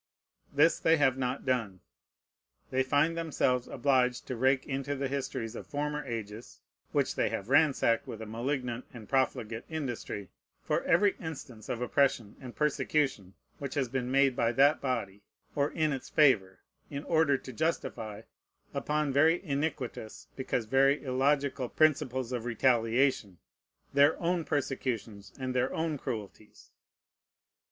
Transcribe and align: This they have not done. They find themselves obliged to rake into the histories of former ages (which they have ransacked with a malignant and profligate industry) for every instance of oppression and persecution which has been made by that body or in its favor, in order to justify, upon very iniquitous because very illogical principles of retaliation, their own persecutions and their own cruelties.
This 0.51 0.79
they 0.79 0.97
have 0.97 1.15
not 1.15 1.45
done. 1.45 1.79
They 2.71 2.81
find 2.81 3.15
themselves 3.15 3.67
obliged 3.67 4.25
to 4.25 4.35
rake 4.35 4.65
into 4.65 4.95
the 4.95 5.07
histories 5.07 5.55
of 5.55 5.67
former 5.67 6.03
ages 6.03 6.59
(which 6.91 7.13
they 7.13 7.29
have 7.29 7.49
ransacked 7.51 8.07
with 8.07 8.19
a 8.19 8.25
malignant 8.25 8.85
and 8.91 9.07
profligate 9.07 9.63
industry) 9.69 10.31
for 10.63 10.81
every 10.85 11.15
instance 11.19 11.69
of 11.69 11.83
oppression 11.83 12.35
and 12.41 12.55
persecution 12.55 13.35
which 13.59 13.75
has 13.75 13.89
been 13.89 14.09
made 14.09 14.35
by 14.35 14.51
that 14.53 14.81
body 14.81 15.21
or 15.53 15.69
in 15.69 15.93
its 15.93 16.09
favor, 16.09 16.61
in 16.89 17.03
order 17.03 17.37
to 17.37 17.53
justify, 17.53 18.23
upon 18.73 19.13
very 19.13 19.45
iniquitous 19.45 20.29
because 20.35 20.65
very 20.65 21.03
illogical 21.03 21.69
principles 21.69 22.31
of 22.31 22.45
retaliation, 22.45 23.37
their 23.93 24.19
own 24.19 24.45
persecutions 24.45 25.31
and 25.37 25.53
their 25.53 25.71
own 25.71 25.99
cruelties. 25.99 26.71